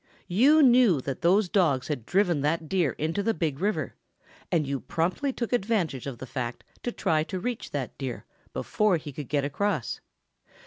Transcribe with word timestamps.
You 0.27 0.63
knew 0.63 0.99
that 1.01 1.21
those 1.21 1.47
dogs 1.47 1.87
had 1.87 2.07
driven 2.07 2.41
that 2.41 2.67
Deer 2.67 2.93
into 2.93 3.21
the 3.21 3.35
Big 3.35 3.59
River 3.59 3.93
and 4.51 4.65
you 4.65 4.79
promptly 4.79 5.31
took 5.31 5.53
advantage 5.53 6.07
of 6.07 6.17
the 6.17 6.25
fact 6.25 6.63
to 6.81 6.91
try 6.91 7.23
to 7.25 7.39
reach 7.39 7.69
that 7.69 7.95
Deer 7.99 8.25
before 8.51 8.97
he 8.97 9.13
could 9.13 9.29
get 9.29 9.45
across. 9.45 9.99